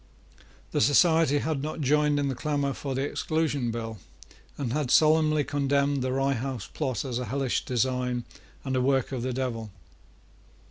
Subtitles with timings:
[0.71, 3.99] The society had not joined in the clamour for the Exclusion Bill,
[4.57, 8.23] and had solemnly condemned the Rye House plot as a hellish design
[8.65, 9.69] and a work of the devil.